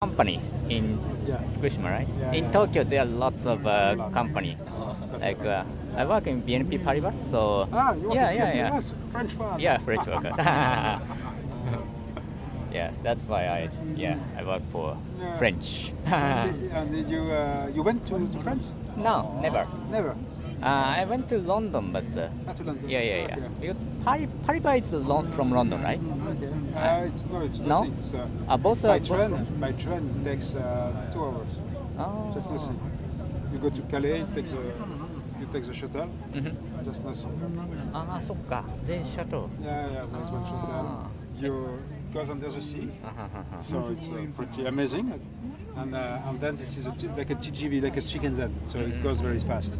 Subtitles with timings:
[0.00, 0.40] company
[0.70, 0.96] in
[1.28, 1.36] Yeah.
[1.52, 2.08] Fukushima, right?
[2.18, 2.52] Yeah, in yeah.
[2.52, 4.56] Tokyo, there are lots of uh, company.
[5.20, 9.60] Like uh, I work in BNP Paribas, so Ah, yeah, yeah, yeah, Yes, French one.
[9.60, 10.32] yeah, French worker.
[12.72, 14.96] yeah, that's why I yeah I work for.
[15.36, 15.92] French.
[16.06, 18.72] and and did you uh, you went to, to France?
[18.96, 19.68] no, never.
[19.90, 20.16] Never.
[20.61, 20.65] Uh,
[21.01, 22.89] I went to London, but uh, Not to London.
[22.89, 23.35] yeah, yeah, yeah.
[23.35, 23.49] Okay.
[23.61, 25.99] Because Pari- Paribas is Lon- from London, right?
[25.99, 26.49] Okay.
[26.75, 27.67] Uh, it's no, it's No?
[27.67, 27.91] nothing.
[27.93, 29.29] It's, uh, Uh, both by are both train.
[29.45, 31.47] from- By train it takes uh, two hours.
[31.99, 32.29] Oh.
[32.33, 32.79] Just nothing.
[33.53, 34.55] You go to Calais, it takes a,
[35.39, 36.09] you take the shuttle.
[36.33, 36.53] Mhm.
[36.83, 37.31] Just nothing.
[37.93, 38.63] ああ、そっか。
[38.83, 39.65] 全シャトル。
[39.65, 40.05] Yeah, yeah.
[40.07, 40.67] There's one shuttle.
[40.71, 41.07] Ah.
[41.39, 41.79] You
[42.12, 42.88] goes under the sea.
[43.04, 43.60] Uh-huh.
[43.60, 45.12] so it's uh, pretty amazing.
[45.76, 48.52] And, uh, and then this is like a TGV, like a Shinkansen.
[48.64, 49.02] So it mm-hmm.
[49.02, 49.78] goes very fast.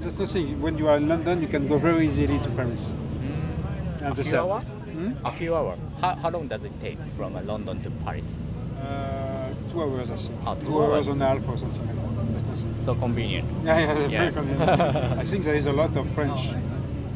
[0.00, 0.60] Just the thing.
[0.60, 2.92] When you are in London, you can go very easily to Paris.
[2.92, 4.04] Mm-hmm.
[4.04, 4.62] And a few hours?
[4.64, 5.12] Hmm?
[5.24, 5.78] A few hours.
[6.00, 8.42] How, how long does it take from uh, London to Paris?
[8.80, 10.14] Uh, two hours, I
[10.44, 10.66] ah, think.
[10.66, 10.92] Two, hours.
[10.92, 12.30] hours and a half or something like that.
[12.30, 12.74] That's nothing.
[12.84, 13.48] So convenient.
[13.64, 14.18] Yeah, yeah, yeah.
[14.20, 14.70] very convenient.
[15.20, 16.50] I think there is a lot of French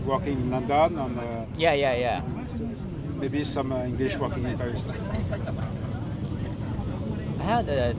[0.05, 0.99] working in London.
[0.99, 2.40] And, uh, yeah, yeah, yeah
[3.21, 4.87] maybe some uh, English working in Paris.
[7.39, 7.95] I heard uh,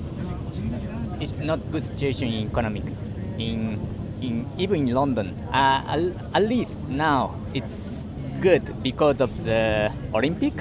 [1.20, 3.80] it's not good situation in economics in
[4.22, 5.28] in even in London.
[5.52, 8.04] Uh, at, least now it's
[8.42, 10.54] good because of the Olympic,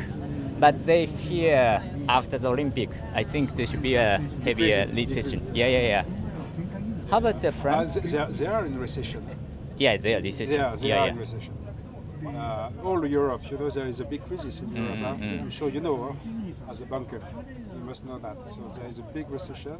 [0.58, 2.90] but they fear after the Olympic.
[3.14, 5.40] I think there should be a heavier recession.
[5.54, 6.04] Yeah, yeah, yeah.
[7.10, 7.94] How about the Uh, France?
[7.94, 9.22] they, they are, they are in recession.
[9.78, 10.52] yeah, they are recession.
[10.52, 11.12] They are, they yeah, are yeah.
[11.12, 11.54] in recession.
[12.26, 14.98] Uh, all Europe, you know, there is a big crisis in Europe.
[14.98, 15.14] huh?
[15.14, 15.40] mm.
[15.40, 16.70] I'm sure you know, huh?
[16.70, 17.20] as a banker,
[17.74, 18.44] you must know that.
[18.44, 19.78] So there is a big recession,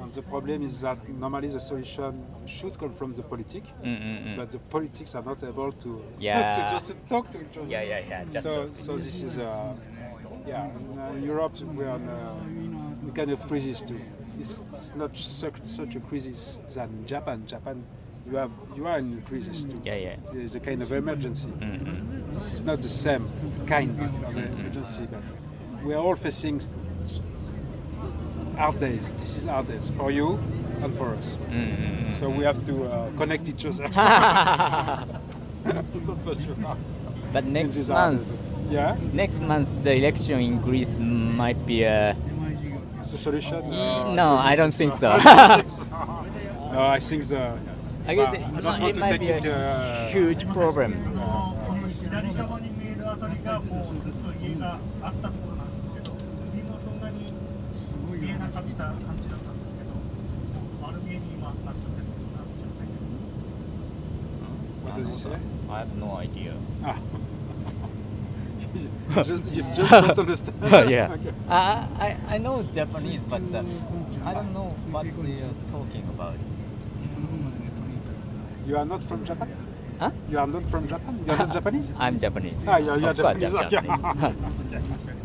[0.00, 4.24] and the problem is that normally the solution should come from the politics, Mm, mm,
[4.26, 4.36] mm.
[4.36, 6.52] but the politics are not able to, Yeah.
[6.52, 7.68] to just to talk to each other.
[7.68, 8.24] Yeah, yeah, yeah.
[8.24, 9.74] Just So, so this is uh,
[10.46, 10.68] yeah.
[10.92, 14.00] In uh, Europe, we are in a kind of crisis too.
[14.40, 17.46] It's, it's not such, such a crisis than Japan.
[17.46, 17.84] Japan,
[18.26, 19.80] you have you are in a crisis too.
[19.84, 20.16] Yeah, yeah.
[20.32, 21.48] There is a kind of emergency.
[21.48, 22.34] Mm, mm.
[22.34, 23.30] This is not the same
[23.66, 25.22] kind of emergency, but
[25.84, 26.60] we are all facing
[28.56, 29.10] hard days.
[29.18, 30.38] This is hard days for you
[30.82, 31.36] and for us.
[31.50, 32.18] Mm, mm, mm.
[32.18, 33.88] So we have to uh, connect each other.
[35.64, 36.76] That's for sure.
[37.32, 38.50] but next month.
[38.70, 38.96] Yeah.
[39.12, 42.16] next month the election in Greece might be a.
[43.12, 43.70] The solution?
[43.70, 45.16] No, I don't think so.
[46.72, 47.58] no, I think the.
[48.06, 50.92] I guess Well, it, want it might be a uh, huge problem.
[51.64, 56.12] この左側に見えるあたりがもうずっと家があったところなんですけど
[56.52, 57.32] 海もそんなに
[58.20, 59.90] 見えなかった感じだったんですけど
[60.82, 62.88] 丸見えに今なっちゃってるなっちゃってる
[64.84, 65.38] What does he say?
[65.70, 66.52] I have no idea.
[66.84, 67.00] Ah.
[69.24, 70.56] just, you just don't understand.
[70.90, 71.12] yeah.
[71.12, 71.32] Okay.
[71.48, 73.64] I, I, I know Japanese, but uh,
[74.24, 76.36] I don't know what they are talking about.
[78.66, 79.48] You are not from Japan?
[79.98, 80.10] Huh?
[80.28, 81.22] You are not from Japan?
[81.26, 81.92] You are not Japanese?
[81.96, 82.64] I'm Japanese.
[82.66, 83.54] Ah, you're, you're Of course, Japanese.
[83.54, 83.70] I'm.
[83.70, 85.16] Japanese.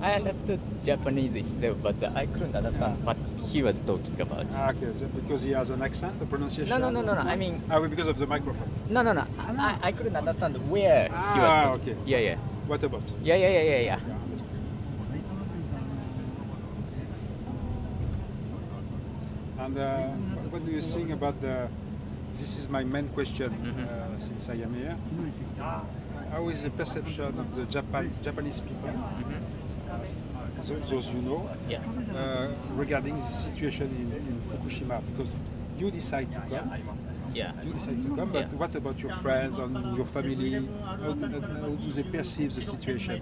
[0.00, 3.16] I understood Japanese itself, but uh, I couldn't understand what
[3.50, 4.46] he was talking about.
[4.54, 6.70] Ah, okay, is it because he has an accent, a pronunciation?
[6.70, 8.70] No, no, no, no, no, I mean- Ah, because of the microphone.
[8.88, 9.24] No, no, no.
[9.38, 11.96] I, I couldn't understand where he was Ah, okay.
[12.06, 12.36] Yeah, yeah.
[12.68, 13.12] What about?
[13.24, 13.82] Yeah, yeah, yeah, yeah, yeah.
[14.06, 14.54] Yeah, I understand.
[19.68, 20.08] And uh,
[20.48, 21.68] what do you think about the?
[22.32, 23.84] This is my main question Mhm.
[23.84, 24.96] uh, since I am here.
[26.32, 28.92] How is the perception of the Japan, Japanese people,
[30.64, 31.80] those, those you know, Yeah.
[32.16, 35.02] uh, regarding the situation in, in Fukushima?
[35.10, 35.30] Because
[35.78, 36.68] you decide to come,
[37.34, 37.52] Yeah.
[37.64, 38.58] you decide to come, but Yeah.
[38.60, 40.52] what about your friends and your family?
[40.84, 43.20] How do, how do they perceive the situation?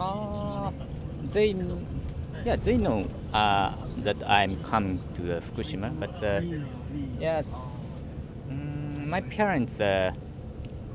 [0.00, 0.70] Uh,
[1.34, 1.54] they,
[2.44, 6.40] yeah, they know uh, that I'm coming to uh, Fukushima, but uh,
[7.18, 7.46] yes,
[8.48, 10.12] mm, my parents are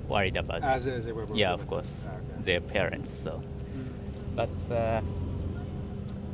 [0.08, 0.62] worried about.
[0.64, 2.42] Ah, they, they were yeah, of course, Ah, okay.
[2.42, 3.12] their parents.
[3.12, 3.42] So,
[4.36, 5.02] but uh,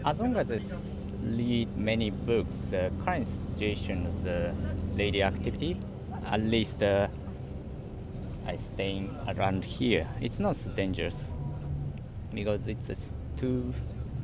[0.05, 0.59] as long as I
[1.23, 4.53] read many books, uh, current situation of the
[4.95, 5.77] radioactivity,
[6.25, 7.07] at least uh,
[8.47, 10.07] I staying around here.
[10.21, 11.31] It's not so dangerous
[12.33, 13.73] because it's too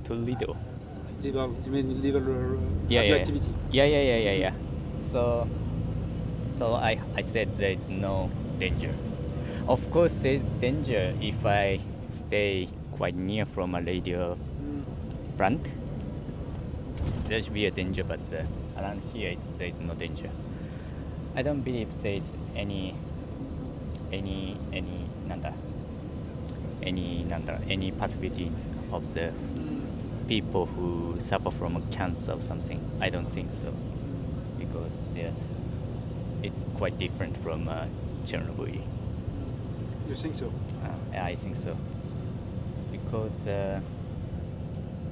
[0.03, 0.57] too little
[1.23, 3.53] level, you mean level uh, yeah, yeah, activity.
[3.71, 4.53] Yeah, yeah, yeah, yeah, yeah.
[5.11, 5.47] So,
[6.53, 8.29] so I, I said there is no
[8.59, 8.93] danger.
[9.67, 11.79] Of course, there is danger if I
[12.11, 14.83] stay quite near from a radio mm.
[15.37, 15.67] plant.
[17.25, 18.43] There should be a danger, but uh,
[18.79, 20.29] around here there is no danger.
[21.35, 22.95] I don't believe there is any,
[24.11, 25.53] any, any, nanda,
[26.81, 29.31] any, nanda, any possibilities of the
[30.27, 32.79] people who suffer from a cancer or something.
[32.99, 33.73] I don't think so
[34.59, 35.31] because yeah,
[36.43, 37.85] it's quite different from uh,
[38.25, 38.81] Chernobyl.
[40.09, 40.53] You think so?
[40.83, 41.75] Uh, yeah, I think so
[42.91, 43.79] because uh,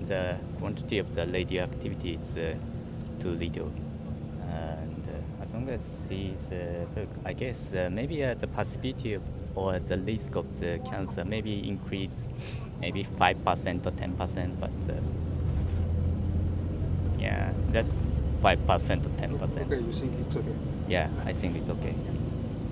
[0.04, 2.56] the quantity of the radioactivity is uh,
[3.20, 3.72] too little.
[5.56, 9.24] And as long as sees uh, book, I guess uh, maybe uh, the possibility of
[9.56, 12.28] or the risk of the cancer maybe increase
[12.82, 14.94] maybe five percent or ten percent, but uh,
[17.20, 19.72] yeah, that's five percent or ten percent.
[19.72, 20.56] Okay, you think it's okay?
[20.88, 21.96] Yeah, I think it's okay.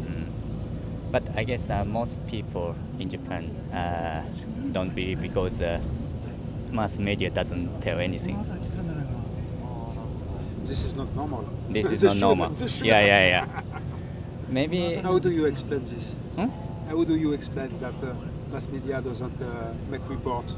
[0.02, 0.28] Mm.
[1.12, 4.24] But I guess uh, most people in Japan uh,
[4.72, 5.80] don't believe because uh,
[6.72, 8.46] mass media doesn't tell anything
[10.67, 11.45] This is not normal.
[11.71, 12.51] This is The not shoe- normal.
[12.51, 12.85] the shoe.
[12.87, 13.63] Yeah, yeah, yeah.
[14.49, 14.97] Maybe.
[15.03, 16.13] How do you explain this?
[16.37, 16.49] Hmm?
[16.89, 18.15] How do you explain that uh,
[18.53, 20.55] mass media doesn't uh, make report?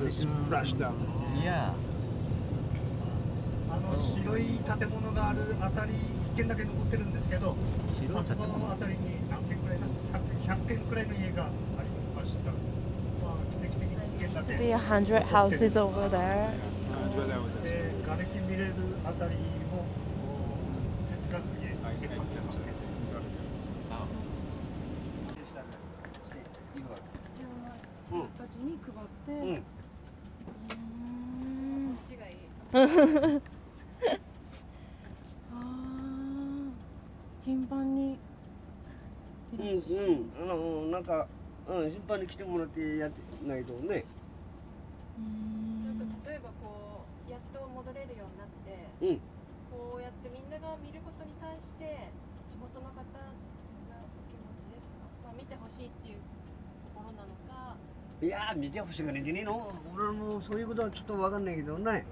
[0.00, 0.94] The splashdown.
[1.44, 1.74] Yeah.
[3.70, 5.92] あの白い建物があるあたり
[6.34, 7.54] 一軒だけ残ってるんですけど、
[8.16, 9.86] あそこのあたりに何軒くらいな
[10.48, 11.48] 100, 100軒くらいの家があ
[11.82, 12.50] りました。
[12.50, 14.56] まあ奇跡的に一軒だ To け。
[14.58, 16.48] be a hundred houses over there.
[17.15, 17.63] Uh, dwell out there.
[17.63, 18.73] で瓦礫見れる
[19.05, 19.37] あたり
[19.71, 19.85] も
[21.15, 21.69] 哲学家
[22.01, 22.63] 結構手つけ。
[32.73, 33.41] うん、
[37.45, 38.17] 頻繁に。
[39.57, 39.67] うん。
[39.67, 40.29] うん。
[40.37, 41.03] あのなん。
[41.03, 41.27] か
[41.67, 41.91] うん。
[41.91, 44.05] 頻繁に来てもらってやってないとね
[45.17, 49.21] うんか例えばこうやっと戻れるようになってうん。
[49.69, 52.09] こうやってみんなが見ることに対して
[52.49, 57.77] 地元の方のお気持ちですか、まあ、見てほしいっていうところなのか？
[58.21, 59.71] いやー見てほしくないんじゃねえの？
[59.93, 62.05] 俺もそういうことはちょっと分かんないけどね。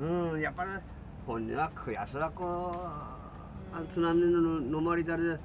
[0.00, 0.40] うん。
[0.40, 0.70] やっぱり
[1.26, 5.38] 本人は悔しさこうあ津波ののまりだる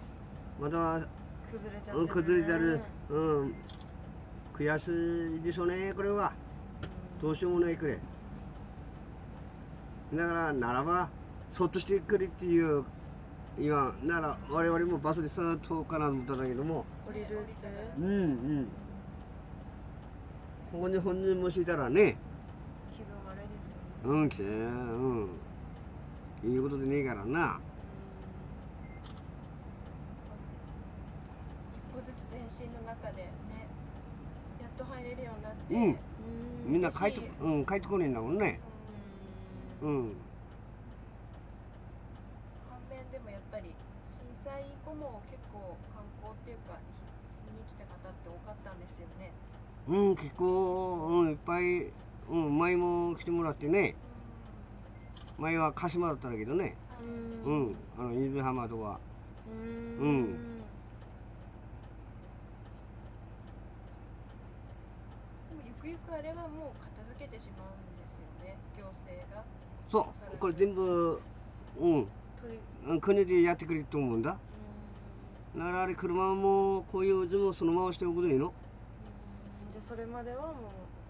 [0.60, 1.06] また
[1.52, 2.82] 崩れちゃって、うん崩れたる。
[3.10, 3.56] うん。
[4.56, 6.34] 悔しいでしょうねこれは。
[7.22, 8.00] どうしようもないくれ
[10.16, 11.10] だからならば
[11.52, 12.84] そっとしてくれっていう
[13.58, 17.36] 今なら我々もバスでさっとかなと思ったんだけども降りるって。
[18.00, 18.68] うんうん。
[20.72, 22.18] ここに本人もしいたらね。
[22.92, 24.22] 気分悪いですよね。
[24.22, 24.44] うん来て。
[24.44, 25.30] うん。
[26.52, 27.60] いいことでねえからな。
[31.72, 33.30] 一歩ずつ前進の中でね
[34.62, 35.84] やっと入れるようになって、うん。
[35.84, 36.74] うん。
[36.74, 38.60] みんな帰ってこうん帰ってこねえんだもんね
[39.86, 40.16] うん。
[42.70, 43.70] 反面でもやっぱり
[44.10, 46.74] 震災以降も結構観光っていうか
[47.46, 49.32] 見に来た方って多かったんですよね。
[49.88, 51.92] うん結構うんいっぱい
[52.30, 53.96] うん前も来てもらってね。
[55.38, 56.76] 前は鹿島だったんだけどね。
[57.46, 59.00] ううんんあの伊豆浜とか。
[59.48, 60.36] うん。
[65.66, 67.85] ゆくゆくあれはもう片付けてしまうん。
[69.92, 70.02] そ
[70.34, 71.22] うこれ全部
[71.80, 72.08] うん。
[73.02, 74.38] 国でやってくれると思うんだ。
[75.56, 75.60] うん。
[75.60, 78.54] だからあれ車もこういう図もそのまましておくといいの
[79.72, 80.54] じゃあそれまではも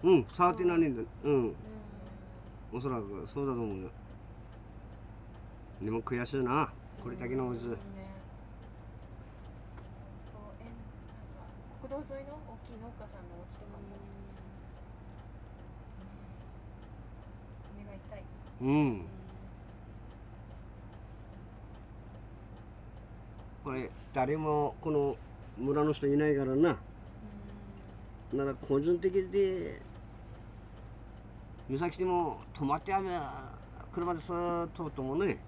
[0.02, 0.10] う。
[0.10, 1.02] ん触ってないんだ。
[1.24, 1.48] うん。
[1.48, 1.54] う。
[2.72, 3.90] おそらくそうだと思うよ。
[5.82, 6.72] でも悔しいな。
[7.02, 7.68] これだけの図。
[7.68, 7.76] ね
[11.82, 14.16] 国道沿いの大きい農家さんのお家とかも。
[17.86, 18.22] 願いたい。
[18.60, 19.02] うん。
[23.64, 25.16] これ誰もこの
[25.58, 26.78] 村の人いないからな。
[28.32, 29.80] なら個人的で
[31.68, 33.10] 湯崎でも止まってあめ
[33.92, 35.38] 車でさーっとともね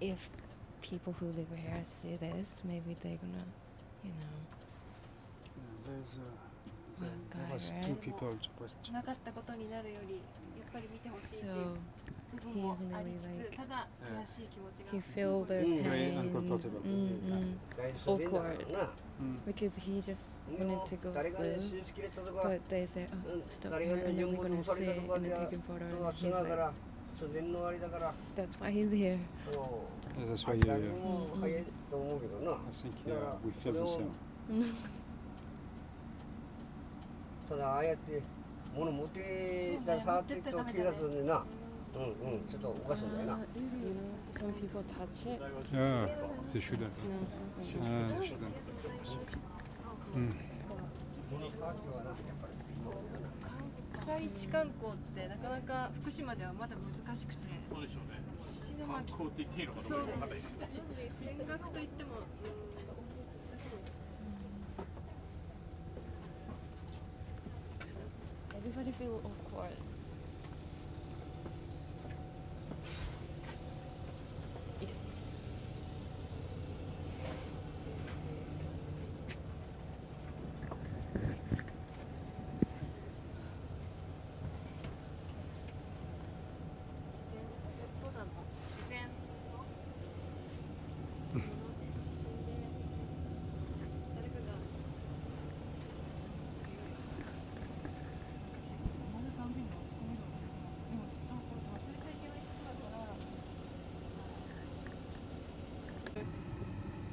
[0.00, 0.28] If
[0.82, 3.44] people who live here see this, maybe they're gonna,
[4.05, 4.27] you know.
[5.57, 6.25] Yeah, there's, uh,
[7.01, 7.83] One there, there guy, was right?
[7.85, 8.93] two people to question.
[8.93, 10.15] なかったことになるより
[10.59, 11.75] やっぱり見てほしいっていう So
[12.31, 15.83] 部分も he's あり really つつただ悔しい気持ちが he felt their Mm.
[15.83, 16.19] Very pains.
[16.21, 16.81] uncomfortable.
[16.81, 17.57] Mm-mm.
[17.75, 18.89] 大丈夫だからな
[19.21, 19.37] Mm.
[19.45, 23.33] Because he just で wanted も to go 誰が swim, 手術切れたとか but they say, oh,
[23.33, 25.29] うん stop 誰 here, が and then 日 we're 本 gonna にされ sit たとか and
[25.29, 25.87] で then は take him photo.
[25.87, 26.73] 人が And つ he's なが like,
[27.20, 29.18] ら自然のあれだから that's why he's here.
[29.52, 34.10] そう Yeah, that's why 誰 you, も早いと思うけどな I think uh, we feel the same.
[37.48, 38.22] ただああやって
[38.74, 41.44] 物持ってた触っていくと気がするんだよな
[41.96, 45.40] うんうんちょっとおかしいんだよな Uh, you know, some people touch it.
[45.72, 46.06] Yeah,
[46.52, 46.92] they shouldn't.
[47.80, 48.16] Uh.
[50.14, 50.32] Mm.
[51.30, 52.56] 物触ってはなやっぱり
[54.06, 57.48] 国際地観光ってなかなか福島ではまだ難しくて。
[57.68, 58.22] そうでしょうね。
[58.38, 60.66] 石巻観光って言っていいのかどそううかわかんないですけど。
[61.42, 62.22] 見学といってもうん
[63.50, 63.98] 難しいです
[68.54, 69.74] Everybody feel awkward.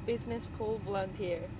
[0.05, 1.39] business school volunteer.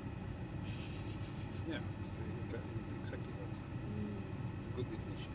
[1.70, 4.76] Yeah, it's, uh, it's exactly that.
[4.76, 5.32] Good definition.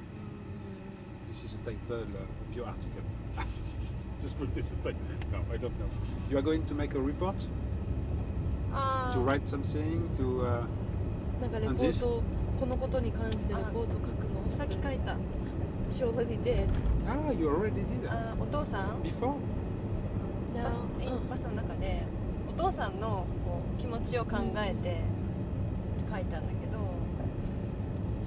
[1.28, 3.02] This is the title uh, of your article.
[4.22, 5.00] Just put this as title.
[5.32, 5.86] No, I don't know.
[6.30, 7.36] You are going to make a report?
[8.72, 10.08] あ To write something?
[10.16, 10.66] To uh,
[11.40, 12.00] なんかレポ And ー this?
[12.02, 12.22] ト
[12.58, 14.56] このことに関してレポート書くの。
[14.58, 15.16] さっき書いた
[15.90, 16.66] She already did.
[17.06, 19.34] ah, you already did that あお父さん before.
[20.54, 21.18] バス No.
[21.28, 22.17] バスの中でお
[22.61, 24.99] 父さんのこう気持ちを考えて
[26.11, 26.79] 書いたんだけど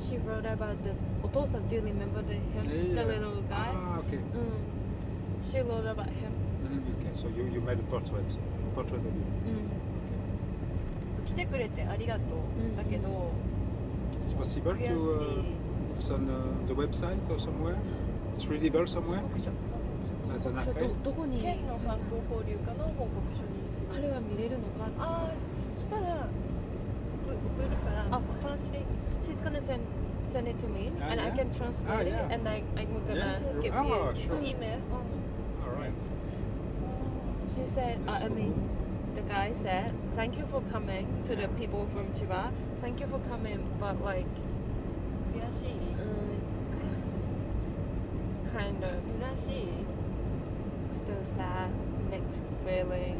[0.00, 0.90] She wrote about the
[1.22, 2.94] お父さん Do you remember the him?
[2.94, 3.70] The little guy?
[3.74, 4.16] Ah, okay.
[4.16, 5.52] うん。
[5.52, 6.32] She wrote about him.
[6.64, 8.24] Mm, Okay, so you, you made a portrait,
[8.74, 9.12] portrait of him.
[9.46, 11.24] うん。
[11.26, 13.30] 来てくれてありがとう、んだけど
[14.24, 14.80] It's possible to.
[14.80, 15.44] Uh,
[15.92, 17.76] it's on uh, the website or somewhere.
[18.34, 19.50] It's readable somewhere 報告書
[20.34, 20.94] as an ちょっ archive.
[21.02, 23.48] とどこに県の観光交流課の報告書に
[23.91, 25.31] 彼は見れるのかああ
[25.75, 26.27] そしたら
[27.27, 28.84] 送送るからあトランスレイ
[29.24, 29.81] She's gonna send
[30.27, 31.36] send it to me Ah, and I yeah?
[31.36, 32.27] can translate Ah, yeah.
[32.27, 33.62] it and I, I'm gonna Yeah.
[33.62, 34.39] give Ah, you sure.
[34.41, 34.84] イメール
[35.67, 35.91] All right.
[37.48, 38.53] She said, uh, I mean,
[39.15, 42.51] the guy said, thank you for coming to the people from Chiba.
[42.81, 44.27] Thank you for coming, but like,
[45.34, 46.03] 悔しい uh,
[46.36, 46.60] it's,
[48.31, 48.91] it's kind of
[49.38, 49.67] 虚しい
[50.93, 51.69] still sad,
[52.12, 53.15] mixed feelings.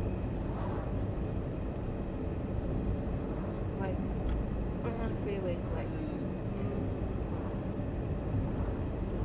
[4.85, 5.89] Like, I'm feeling like,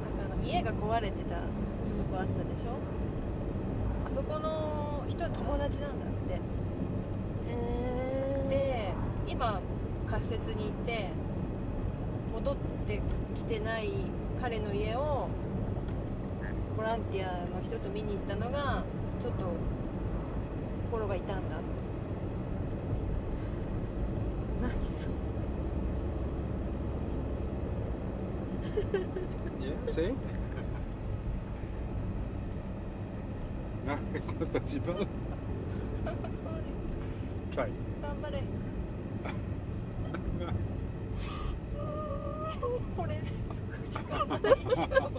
[0.04, 1.42] なんかあの家が壊れてたと
[2.12, 2.78] こあったでしょ？
[4.06, 6.40] あそこの人は友達なんだって。
[7.50, 8.94] えで
[9.32, 9.62] 今
[10.10, 11.10] 仮設に行って
[12.34, 12.56] 戻っ
[12.88, 13.02] て
[13.36, 13.90] きてない
[14.42, 15.28] 彼の家を
[16.78, 18.84] ボランティアの人と見に行ったのが
[19.22, 19.44] ちょっと
[20.92, 21.58] 心が痛んだ.
[28.78, 30.16] Yeah, it.
[33.88, 35.08] no, it's not possible.
[36.06, 36.62] Sorry
[37.52, 37.72] Try.
[38.04, 38.44] 頑張れ
[42.96, 43.20] これ
[43.86, 45.12] しかないよ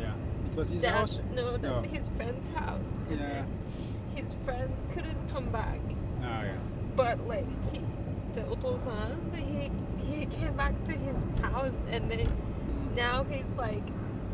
[0.00, 0.12] yeah.
[0.50, 1.20] It was his That's house.
[1.34, 1.82] no, that's No.
[1.82, 2.80] his friend's house.
[3.10, 3.44] Yeah.
[4.14, 5.80] His friends couldn't come back,
[6.22, 6.54] Ah, yeah.
[6.96, 7.80] but like he,
[8.34, 9.70] the otosan, he
[10.06, 12.26] he came back to his house, and then
[12.96, 13.82] now he's like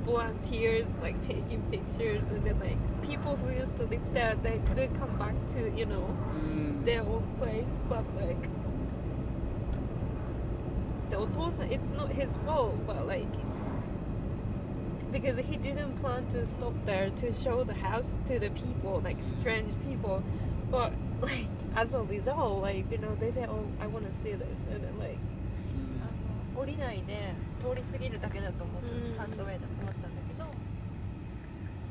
[0.05, 2.79] volunteers, like taking pictures, and then like
[3.09, 7.01] people who used to live there, they couldn't come back to you know Mm, their
[7.03, 8.43] own place, but like
[11.11, 13.33] the otosan, it's not his fault, but like
[15.12, 19.18] because he didn't plan to stop there to show the house to the people, like
[19.24, 20.22] strange people,
[20.70, 24.34] but like as a result, like you know, they say, "Oh, I want to see
[24.34, 25.18] this," and then like
[26.02, 30.46] あの降りないで通り過ぎるだけだと思ってうんパスウェイだと思ったんだけど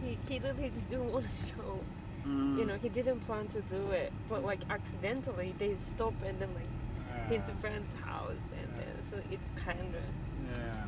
[0.03, 1.81] he he really just didn't want to show.
[2.27, 6.39] mm, You know, he didn't plan to do it, but like accidentally they stop and
[6.41, 6.67] then like
[7.31, 10.05] his ah, friend's house, and then so it's kind of.
[10.59, 10.85] Yeah.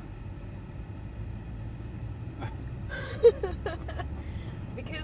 [4.75, 5.03] because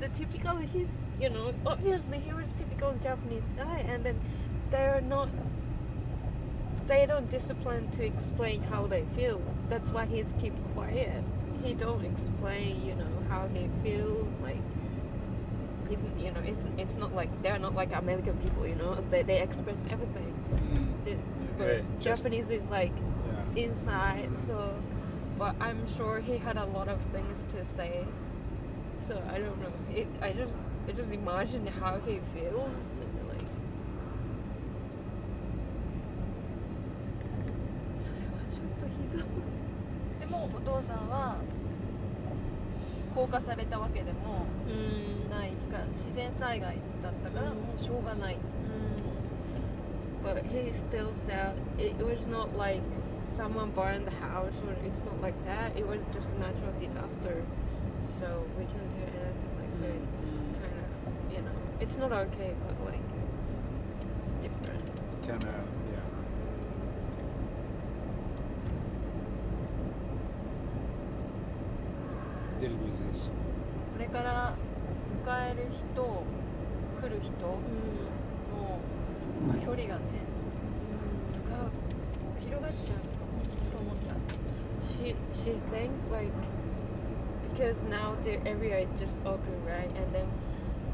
[0.00, 0.88] the typical he's
[1.20, 4.18] you know obviously he was typical Japanese guy and then
[4.70, 5.28] they're not
[6.86, 9.40] they don't discipline to explain how they feel.
[9.68, 11.22] That's why he's keep quiet.
[11.62, 14.26] He don't explain, you know, how he feels.
[14.42, 14.60] Like
[15.88, 19.02] he's, you know, it's it's not like they're not like American people, you know.
[19.10, 20.34] They they express everything.
[20.54, 21.06] Mm.
[21.12, 21.18] It,
[21.58, 22.92] but just- Japanese is like
[23.56, 23.62] Yeah.
[23.64, 24.30] inside.
[24.38, 24.74] So,
[25.39, 28.05] but I'm sure he had a lot of things to say.
[29.07, 29.71] So I don't know.
[29.93, 30.55] It, I just
[30.87, 32.69] I just imagine how he feels.
[33.01, 33.45] And like,
[38.01, 39.25] それはちょっとひどい。
[40.19, 41.37] でもお父さんは
[43.13, 48.37] 放火されたわけでもうんないしか自然災害だったからもうしょうがない
[50.23, 52.81] But he still said it was not like
[53.30, 55.76] someone burned the house or it's not like that.
[55.76, 57.42] It was just a natural disaster.
[58.18, 62.54] So we can't do anything like so it's kind of you know it's not okay
[62.66, 63.00] but like
[64.24, 64.84] it's different.
[65.22, 66.00] Can uh, yeah.
[72.60, 73.30] Deal with this.
[73.92, 74.54] これから
[75.24, 76.24] 迎える人
[77.00, 77.60] 来る人の
[79.62, 80.00] 距離がね
[81.32, 83.09] 深く広がっちゃう
[84.99, 86.33] She she think like
[87.49, 90.27] because now the area is just open right and then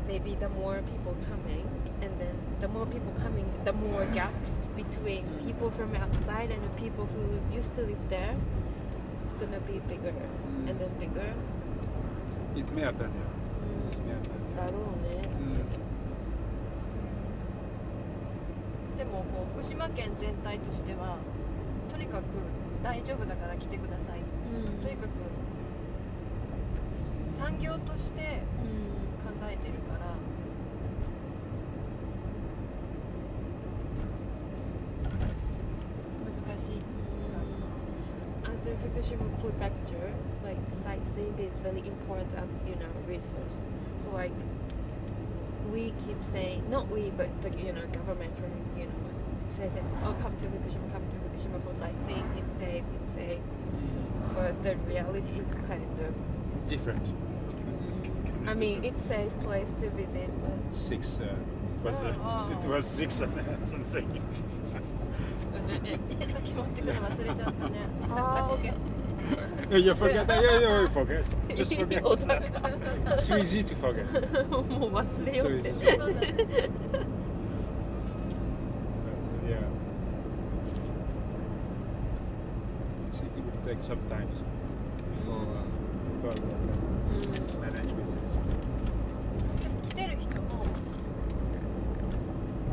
[0.07, 1.65] maybe the more people coming
[2.01, 6.69] and then the more people coming the more gaps between people from outside and the
[6.79, 8.35] people who used to live there
[9.25, 10.13] it's gonna be bigger
[10.67, 11.33] and then bigger
[12.55, 13.91] It may happen, yeah.
[13.95, 14.39] It may happen.
[14.57, 15.63] だろうね Mm.
[18.97, 21.17] でもこう福島県全体としては
[21.89, 22.23] とにかく
[22.86, 24.20] 大丈夫だから来てください
[24.80, 25.10] とにかく
[27.36, 30.14] 産業として考えてるから
[36.22, 36.82] 難しい
[38.46, 40.14] As a Fukushima prefecture,
[40.44, 43.66] like sightseeing is very important, you know, resource.
[44.02, 44.32] So like
[45.72, 48.92] we keep saying, not we, but the you know government from you know
[49.50, 52.25] says that oh come to Fukushima, come to Fukushima for sightseeing.
[52.37, 53.39] It's safe, it's safe.
[54.35, 56.69] But the reality is kind of.
[56.69, 57.11] Different.
[58.47, 61.19] I mean, it's safe place to visit, but Six.
[61.19, 62.03] Uh, it was.
[62.03, 62.57] Uh, Oh.
[62.59, 63.33] It was six and
[63.65, 64.21] something.
[65.61, 67.79] さっき持ってくるの忘れちゃったね
[68.09, 68.71] あー I
[69.69, 70.27] forget you forget.
[70.27, 71.25] Yeah, yeah, you forget.
[71.55, 72.03] Just forget.
[72.05, 74.05] お高 it's so easy to forget.
[74.49, 76.25] もう忘れよ So うっ easy.
[76.25, 76.69] て。
[83.66, 84.28] So it will take some time
[85.10, 86.54] before uh, people
[87.34, 88.38] can manage this.
[89.88, 90.64] 来てる人も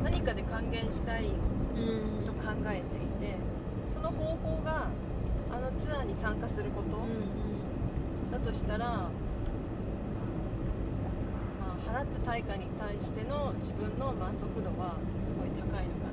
[0.04, 2.26] 何かで還元したいうん。
[2.28, 3.36] と考えていて
[3.92, 4.90] その方法が
[5.50, 7.00] あのツアーに参加すること
[8.32, 9.10] だとしたら、ま
[11.88, 16.12] あ、払った対価に対しての自分の満足度はすごい高いのか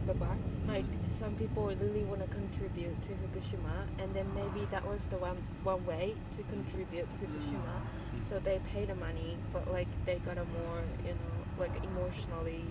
[0.00, 0.84] at the back, like
[1.18, 5.36] some people really want to contribute to Fukushima, and then maybe that was the one
[5.64, 7.80] one way to contribute to Fukushima.
[8.28, 12.64] So they pay the money, but like they got a more, you know, like emotionally,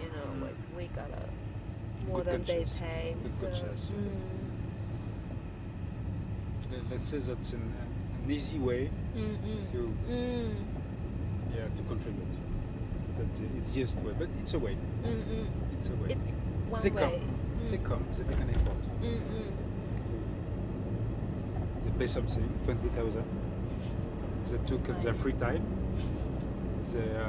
[0.00, 0.42] you know, Mm.
[0.42, 3.16] like we got a more Good than they pay.
[3.40, 4.42] Good so, mm,
[6.72, 7.72] Le- Let's say that's an,
[8.24, 10.54] an easy way mm, mm, to mm,
[11.54, 12.34] yeah to contribute.
[13.16, 14.76] That's the easiest way, but it's a way.
[15.04, 15.46] mm, mm.
[15.76, 16.08] It's a way.
[16.10, 16.32] It's
[16.70, 17.02] one They way.
[17.02, 17.70] come.
[17.70, 18.04] They come.
[18.16, 19.02] They make an effort.
[19.02, 19.50] Mm, mm.
[21.84, 23.24] They pay something, twenty thousand.
[24.50, 25.64] They took their free time.
[26.92, 27.28] They uh,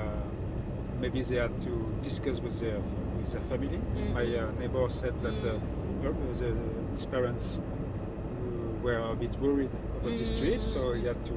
[0.99, 2.79] maybe they had to discuss with their
[3.17, 3.79] with their family.
[4.13, 5.59] My uh, neighbor said that uh,
[6.03, 6.55] the,
[6.93, 11.33] his parents uh, were a bit worried about this trip, so he had to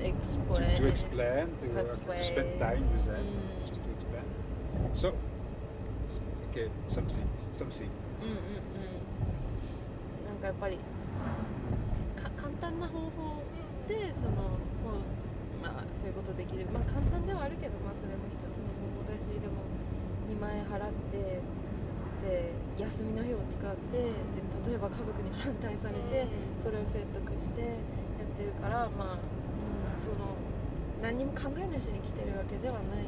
[0.00, 0.70] Explain.
[0.70, 3.68] to, to explain, to, uh, to spend time with them, Mm.
[3.68, 4.22] just to explain.
[4.94, 5.12] So,
[6.88, 7.86] something, something.
[8.20, 8.98] うんうんうん。
[10.26, 10.78] なんかやっぱり
[12.16, 13.42] か簡単な方法
[13.86, 16.66] でそのこうまあそういうことできる。
[16.72, 19.62] まあ簡単ではあるけどまあそれも一つの方法だしでも
[20.30, 21.40] 2万円払って
[22.22, 24.10] で休みの日を使ってで
[24.66, 26.26] 例えば家族に反対されて
[26.62, 27.66] それを説得してや
[28.26, 30.34] ってるからまあ、うん、その
[31.02, 33.06] 何にも考えなしに来てるわけではない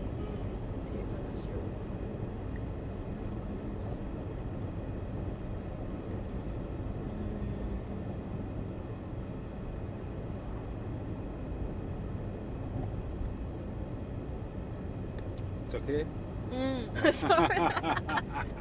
[15.90, 16.06] okay.
[16.52, 17.14] Mm.
[17.14, 18.46] Sorry.